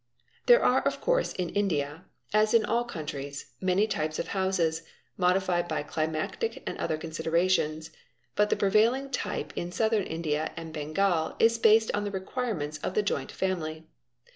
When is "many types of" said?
3.61-4.29